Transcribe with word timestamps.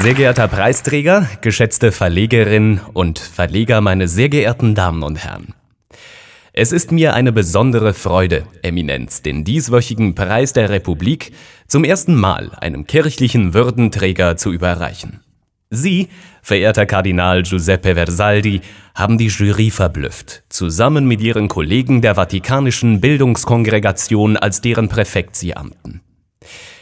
Sehr 0.00 0.14
geehrter 0.14 0.48
Preisträger, 0.48 1.28
geschätzte 1.42 1.92
Verlegerin 1.92 2.80
und 2.92 3.18
Verleger, 3.18 3.80
meine 3.80 4.08
sehr 4.08 4.28
geehrten 4.28 4.74
Damen 4.74 5.02
und 5.02 5.22
Herren. 5.22 5.54
Es 6.52 6.72
ist 6.72 6.92
mir 6.92 7.14
eine 7.14 7.32
besondere 7.32 7.94
Freude, 7.94 8.44
Eminenz, 8.62 9.22
den 9.22 9.44
dieswöchigen 9.44 10.14
Preis 10.14 10.52
der 10.52 10.70
Republik 10.70 11.32
zum 11.68 11.84
ersten 11.84 12.14
Mal 12.14 12.50
einem 12.60 12.86
kirchlichen 12.86 13.54
Würdenträger 13.54 14.36
zu 14.36 14.52
überreichen. 14.52 15.20
Sie, 15.70 16.08
verehrter 16.42 16.84
Kardinal 16.84 17.42
Giuseppe 17.44 17.94
Versaldi, 17.94 18.60
haben 18.94 19.18
die 19.18 19.28
Jury 19.28 19.70
verblüfft, 19.70 20.42
zusammen 20.48 21.06
mit 21.06 21.20
ihren 21.20 21.48
Kollegen 21.48 22.02
der 22.02 22.16
Vatikanischen 22.16 23.00
Bildungskongregation, 23.00 24.36
als 24.36 24.60
deren 24.60 24.88
Präfekt 24.88 25.36
sie 25.36 25.56
amten. 25.56 26.02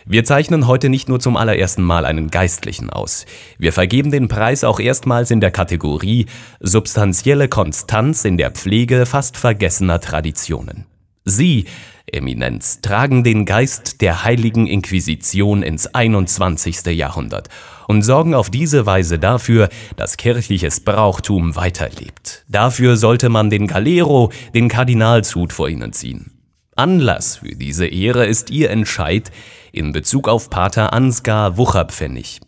Wir 0.07 0.25
zeichnen 0.25 0.67
heute 0.67 0.89
nicht 0.89 1.09
nur 1.09 1.21
zum 1.21 1.37
allerersten 1.37 1.83
Mal 1.83 2.05
einen 2.05 2.31
Geistlichen 2.31 2.91
aus. 2.91 3.27
Wir 3.59 3.73
vergeben 3.73 4.11
den 4.11 4.29
Preis 4.29 4.65
auch 4.65 4.81
erstmals 4.81 5.31
in 5.31 5.41
der 5.41 5.51
Kategorie 5.51 6.27
Substanzielle 6.61 7.49
Konstanz 7.49 8.25
in 8.25 8.37
der 8.37 8.51
Pflege 8.51 9.07
fast 9.07 9.37
vergessener 9.37 10.01
Traditionen. 10.01 10.87
Sie, 11.25 11.67
Eminenz, 12.07 12.81
tragen 12.81 13.23
den 13.25 13.45
Geist 13.45 14.01
der 14.01 14.25
heiligen 14.25 14.67
Inquisition 14.67 15.63
ins 15.63 15.87
21. 15.87 16.87
Jahrhundert 16.87 17.49
und 17.87 18.03
sorgen 18.03 18.35
auf 18.35 18.51
diese 18.51 18.87
Weise 18.87 19.19
dafür, 19.19 19.69
dass 19.97 20.17
kirchliches 20.17 20.81
Brauchtum 20.81 21.57
weiterlebt. 21.57 22.45
Dafür 22.49 22.97
sollte 22.97 23.29
man 23.29 23.51
den 23.51 23.67
Galero, 23.67 24.33
den 24.55 24.69
Kardinalshut 24.69 25.53
vor 25.53 25.69
ihnen 25.69 25.93
ziehen. 25.93 26.40
Anlass 26.81 27.37
für 27.37 27.55
diese 27.55 27.87
Ehre 27.87 28.25
ist 28.25 28.49
ihr 28.49 28.71
Entscheid 28.71 29.31
in 29.71 29.93
Bezug 29.93 30.29
auf 30.29 30.49
Pater 30.49 30.95
Ansgar 30.95 31.59
Wucherpfennig. 31.59 32.41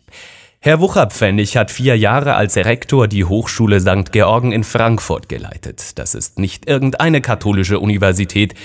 Herr 0.59 0.79
Wucherpfennig 0.79 1.55
hat 1.55 1.69
vier 1.69 1.95
Jahre 1.95 2.33
als 2.33 2.57
Rektor 2.57 3.07
die 3.07 3.25
Hochschule 3.25 3.79
St. 3.79 4.11
Georgen 4.11 4.51
in 4.51 4.63
Frankfurt 4.63 5.29
geleitet. 5.29 5.99
Das 5.99 6.15
ist 6.15 6.39
nicht 6.39 6.67
irgendeine 6.67 7.21
katholische 7.21 7.79
Universität, 7.79 8.55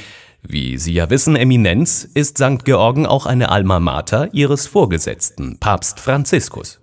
wie 0.40 0.78
Sie 0.78 0.94
ja 0.94 1.10
wissen, 1.10 1.36
Eminenz, 1.36 2.08
ist 2.14 2.38
St. 2.38 2.64
Georgen 2.64 3.04
auch 3.04 3.26
eine 3.26 3.50
Alma 3.50 3.78
Mater 3.78 4.30
Ihres 4.32 4.66
Vorgesetzten, 4.66 5.58
Papst 5.58 6.00
Franziskus. 6.00 6.80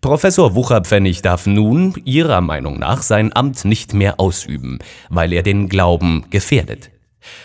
Professor 0.00 0.54
Wucherpfennig 0.54 1.22
darf 1.22 1.46
nun, 1.46 1.94
Ihrer 2.04 2.42
Meinung 2.42 2.78
nach, 2.78 3.02
sein 3.02 3.34
Amt 3.34 3.64
nicht 3.64 3.92
mehr 3.92 4.20
ausüben, 4.20 4.78
weil 5.08 5.32
er 5.32 5.42
den 5.42 5.68
Glauben 5.68 6.26
gefährdet. 6.30 6.90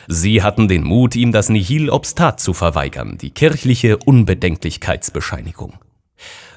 Sie 0.08 0.42
hatten 0.44 0.68
den 0.68 0.84
Mut, 0.84 1.16
ihm 1.16 1.32
das 1.32 1.50
Nihil 1.50 1.90
obstat 1.90 2.40
zu 2.40 2.54
verweigern, 2.54 3.18
die 3.20 3.32
kirchliche 3.32 3.98
Unbedenklichkeitsbescheinigung. 3.98 5.74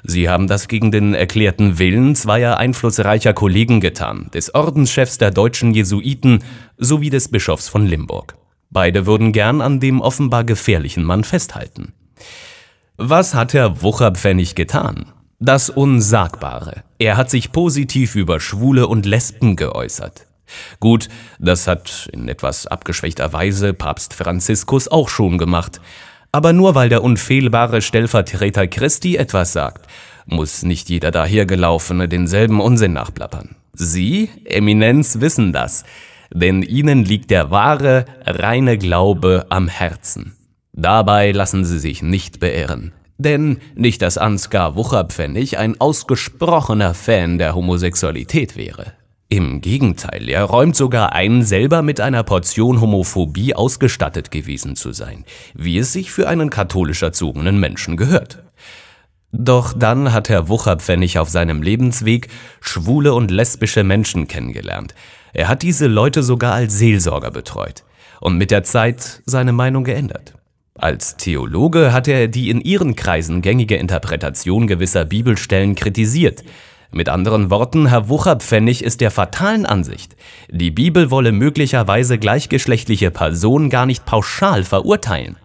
Sie 0.03 0.29
haben 0.29 0.47
das 0.47 0.67
gegen 0.67 0.91
den 0.91 1.13
erklärten 1.13 1.79
Willen 1.79 2.15
zweier 2.15 2.57
einflussreicher 2.57 3.33
Kollegen 3.33 3.81
getan, 3.81 4.29
des 4.33 4.53
Ordenschefs 4.53 5.17
der 5.17 5.31
deutschen 5.31 5.73
Jesuiten 5.73 6.43
sowie 6.77 7.09
des 7.09 7.29
Bischofs 7.29 7.67
von 7.67 7.85
Limburg. 7.85 8.35
Beide 8.69 9.05
würden 9.05 9.31
gern 9.31 9.61
an 9.61 9.79
dem 9.79 10.01
offenbar 10.01 10.43
gefährlichen 10.43 11.03
Mann 11.03 11.23
festhalten. 11.23 11.93
Was 12.97 13.33
hat 13.33 13.53
Herr 13.53 13.81
Wucherpfennig 13.81 14.55
getan? 14.55 15.13
Das 15.39 15.69
Unsagbare. 15.69 16.83
Er 16.97 17.15
hat 17.15 17.29
sich 17.29 17.51
positiv 17.51 18.15
über 18.15 18.39
Schwule 18.39 18.87
und 18.87 19.05
Lesben 19.05 19.55
geäußert. 19.55 20.26
Gut, 20.79 21.09
das 21.39 21.67
hat 21.67 22.09
in 22.11 22.27
etwas 22.27 22.67
abgeschwächter 22.67 23.33
Weise 23.33 23.73
Papst 23.73 24.13
Franziskus 24.13 24.87
auch 24.87 25.09
schon 25.09 25.37
gemacht. 25.37 25.81
Aber 26.31 26.53
nur 26.53 26.75
weil 26.75 26.89
der 26.89 27.03
unfehlbare 27.03 27.81
Stellvertreter 27.81 28.67
Christi 28.67 29.15
etwas 29.15 29.53
sagt, 29.53 29.87
muss 30.25 30.63
nicht 30.63 30.89
jeder 30.89 31.11
dahergelaufene 31.11 32.09
denselben 32.09 32.59
Unsinn 32.59 32.93
nachplappern. 32.93 33.55
Sie, 33.73 34.29
Eminenz, 34.45 35.21
wissen 35.21 35.53
das 35.53 35.83
denn 36.33 36.61
ihnen 36.61 37.05
liegt 37.05 37.31
der 37.31 37.51
wahre, 37.51 38.05
reine 38.25 38.77
Glaube 38.77 39.45
am 39.49 39.67
Herzen. 39.67 40.35
Dabei 40.73 41.31
lassen 41.31 41.65
sie 41.65 41.79
sich 41.79 42.01
nicht 42.01 42.39
beirren. 42.39 42.93
Denn 43.17 43.57
nicht, 43.75 44.03
dass 44.03 44.19
Ansgar 44.19 44.75
Wucherpfennig 44.75 45.57
ein 45.57 45.81
ausgesprochener 45.81 46.93
Fan 46.93 47.39
der 47.39 47.55
Homosexualität 47.55 48.55
wäre. 48.55 48.93
Im 49.29 49.59
Gegenteil, 49.59 50.29
er 50.29 50.45
räumt 50.45 50.75
sogar 50.75 51.11
ein, 51.11 51.43
selber 51.43 51.81
mit 51.81 51.99
einer 51.99 52.23
Portion 52.23 52.79
Homophobie 52.79 53.53
ausgestattet 53.53 54.31
gewesen 54.31 54.77
zu 54.77 54.93
sein, 54.93 55.25
wie 55.53 55.77
es 55.77 55.91
sich 55.91 56.11
für 56.11 56.29
einen 56.29 56.49
katholisch 56.49 57.03
erzogenen 57.03 57.59
Menschen 57.59 57.97
gehört. 57.97 58.43
Doch 59.33 59.73
dann 59.73 60.13
hat 60.13 60.29
Herr 60.29 60.47
Wucherpfennig 60.47 61.19
auf 61.19 61.29
seinem 61.29 61.61
Lebensweg 61.61 62.29
schwule 62.61 63.13
und 63.13 63.29
lesbische 63.29 63.83
Menschen 63.83 64.27
kennengelernt, 64.27 64.95
er 65.33 65.49
hat 65.49 65.61
diese 65.61 65.87
Leute 65.87 66.23
sogar 66.23 66.53
als 66.53 66.77
Seelsorger 66.77 67.31
betreut 67.31 67.83
und 68.21 68.37
mit 68.37 68.49
der 68.49 68.63
Zeit 68.63 69.21
seine 69.25 69.51
Meinung 69.51 69.83
geändert. 69.83 70.33
Als 70.73 71.17
Theologe 71.17 71.91
hat 71.91 72.07
er 72.07 72.27
die 72.27 72.49
in 72.49 72.61
ihren 72.61 72.95
Kreisen 72.95 73.41
gängige 73.41 73.75
Interpretation 73.75 74.67
gewisser 74.67 75.05
Bibelstellen 75.05 75.75
kritisiert. 75.75 76.43
Mit 76.91 77.09
anderen 77.09 77.49
Worten, 77.49 77.87
Herr 77.87 78.07
Wucherpfennig 78.09 78.83
ist 78.83 79.01
der 79.01 79.11
fatalen 79.11 79.65
Ansicht, 79.65 80.15
die 80.49 80.71
Bibel 80.71 81.11
wolle 81.11 81.31
möglicherweise 81.31 82.17
gleichgeschlechtliche 82.17 83.11
Personen 83.11 83.69
gar 83.69 83.85
nicht 83.85 84.05
pauschal 84.05 84.63
verurteilen. 84.63 85.37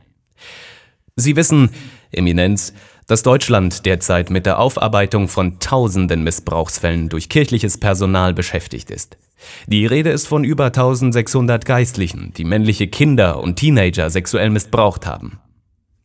Sie 1.16 1.36
wissen, 1.36 1.70
Eminenz, 2.12 2.72
dass 3.06 3.22
Deutschland 3.22 3.84
derzeit 3.84 4.30
mit 4.30 4.46
der 4.46 4.58
Aufarbeitung 4.58 5.28
von 5.28 5.58
tausenden 5.58 6.22
Missbrauchsfällen 6.22 7.08
durch 7.08 7.28
kirchliches 7.28 7.78
Personal 7.78 8.32
beschäftigt 8.32 8.90
ist. 8.90 9.18
Die 9.66 9.86
Rede 9.86 10.10
ist 10.10 10.28
von 10.28 10.44
über 10.44 10.66
1600 10.66 11.64
Geistlichen, 11.64 12.32
die 12.36 12.44
männliche 12.44 12.86
Kinder 12.86 13.40
und 13.40 13.56
Teenager 13.56 14.08
sexuell 14.08 14.50
missbraucht 14.50 15.06
haben. 15.06 15.40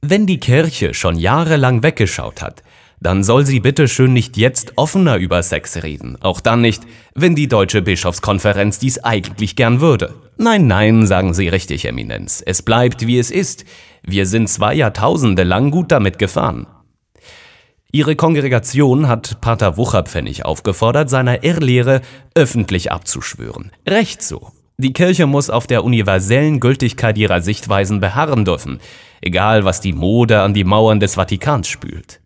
Wenn 0.01 0.25
die 0.25 0.39
Kirche 0.39 0.93
schon 0.93 1.17
jahrelang 1.17 1.83
weggeschaut 1.83 2.41
hat, 2.41 2.63
dann 2.99 3.23
soll 3.23 3.45
sie 3.45 3.59
bitte 3.59 3.87
schön 3.87 4.13
nicht 4.13 4.37
jetzt 4.37 4.73
offener 4.75 5.17
über 5.17 5.43
Sex 5.43 5.83
reden, 5.83 6.17
auch 6.21 6.41
dann 6.41 6.61
nicht, 6.61 6.83
wenn 7.13 7.35
die 7.35 7.47
Deutsche 7.47 7.81
Bischofskonferenz 7.81 8.79
dies 8.79 9.03
eigentlich 9.03 9.55
gern 9.55 9.81
würde. 9.81 10.15
Nein, 10.37 10.67
nein, 10.67 11.05
sagen 11.05 11.33
Sie 11.33 11.47
richtig, 11.47 11.85
Eminenz, 11.85 12.43
es 12.45 12.61
bleibt 12.61 13.05
wie 13.05 13.19
es 13.19 13.31
ist. 13.31 13.65
Wir 14.03 14.25
sind 14.25 14.49
zwei 14.49 14.73
Jahrtausende 14.73 15.43
lang 15.43 15.71
gut 15.71 15.91
damit 15.91 16.19
gefahren. 16.19 16.67
Ihre 17.91 18.15
Kongregation 18.15 19.07
hat 19.07 19.41
Pater 19.41 19.77
Wucherpfennig 19.77 20.45
aufgefordert, 20.45 21.09
seiner 21.09 21.43
Irrlehre 21.43 22.01
öffentlich 22.35 22.91
abzuschwören. 22.91 23.71
Recht 23.87 24.21
so. 24.21 24.51
Die 24.77 24.93
Kirche 24.93 25.25
muss 25.25 25.49
auf 25.49 25.65
der 25.65 25.83
universellen 25.83 26.59
Gültigkeit 26.59 27.17
ihrer 27.17 27.41
Sichtweisen 27.41 27.99
beharren 27.99 28.45
dürfen, 28.45 28.79
egal 29.21 29.65
was 29.65 29.81
die 29.81 29.93
Mode 29.93 30.41
an 30.41 30.53
die 30.53 30.65
Mauern 30.65 30.99
des 30.99 31.15
Vatikans 31.15 31.67
spült. 31.67 32.19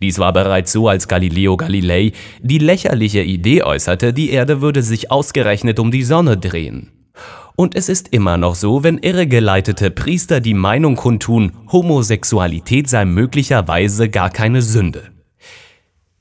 Dies 0.00 0.18
war 0.18 0.32
bereits 0.32 0.72
so, 0.72 0.88
als 0.88 1.08
Galileo 1.08 1.56
Galilei 1.56 2.12
die 2.40 2.58
lächerliche 2.58 3.22
Idee 3.22 3.62
äußerte, 3.62 4.12
die 4.12 4.30
Erde 4.30 4.60
würde 4.60 4.82
sich 4.82 5.10
ausgerechnet 5.10 5.78
um 5.78 5.90
die 5.90 6.02
Sonne 6.02 6.36
drehen. 6.36 6.90
Und 7.56 7.76
es 7.76 7.88
ist 7.88 8.08
immer 8.08 8.36
noch 8.36 8.56
so, 8.56 8.82
wenn 8.82 8.98
irregeleitete 8.98 9.90
Priester 9.90 10.40
die 10.40 10.54
Meinung 10.54 10.96
kundtun, 10.96 11.52
Homosexualität 11.70 12.88
sei 12.88 13.04
möglicherweise 13.04 14.08
gar 14.08 14.30
keine 14.30 14.60
Sünde. 14.60 15.12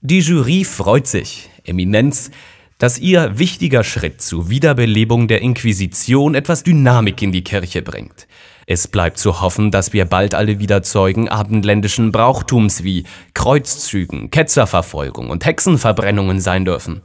Die 0.02 0.20
Jury 0.20 0.64
freut 0.64 1.08
sich, 1.08 1.50
Eminenz, 1.64 2.30
dass 2.78 3.00
Ihr 3.00 3.40
wichtiger 3.40 3.84
Schritt 3.84 4.22
zur 4.22 4.50
Wiederbelebung 4.50 5.28
der 5.28 5.42
Inquisition 5.42 6.36
etwas 6.36 6.64
Dynamik 6.64 7.22
in 7.22 7.32
die 7.32 7.44
Kirche 7.44 7.82
bringt. 7.82 8.28
Es 8.66 8.88
bleibt 8.88 9.18
zu 9.18 9.42
hoffen, 9.42 9.72
dass 9.72 9.94
wir 9.94 10.06
bald 10.06 10.36
alle 10.36 10.60
wieder 10.60 10.84
Zeugen 10.84 11.28
abendländischen 11.28 12.12
Brauchtums 12.12 12.84
wie 12.84 13.06
Kreuzzügen, 13.34 14.30
Ketzerverfolgung 14.30 15.30
und 15.30 15.46
Hexenverbrennungen 15.46 16.40
sein 16.40 16.66
dürfen. 16.66 17.02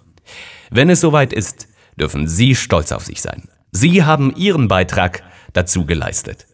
Wenn 0.70 0.90
es 0.90 1.00
soweit 1.00 1.32
ist, 1.32 1.68
dürfen 1.96 2.28
Sie 2.28 2.54
stolz 2.54 2.92
auf 2.92 3.04
sich 3.04 3.20
sein. 3.20 3.48
Sie 3.72 4.04
haben 4.04 4.34
Ihren 4.36 4.68
Beitrag 4.68 5.22
dazu 5.52 5.84
geleistet. 5.84 6.46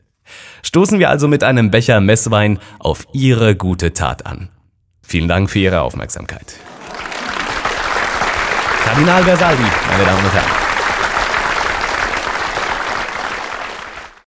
Stoßen 0.63 0.99
wir 0.99 1.11
also 1.11 1.29
mit 1.29 1.45
einem 1.45 1.71
Becher 1.71 2.01
Messwein 2.01 2.59
auf 2.79 3.07
Ihre 3.13 3.55
gute 3.55 3.93
Tat 3.93 4.25
an. 4.25 4.49
Vielen 5.03 5.29
Dank 5.29 5.51
für 5.51 5.59
Ihre 5.59 5.83
Aufmerksamkeit. 5.83 6.55
Kardinal 8.85 9.23
Versaldi, 9.25 9.63
meine 9.91 10.05
Damen 10.05 10.25
und 10.25 10.35
Herren. 10.35 10.64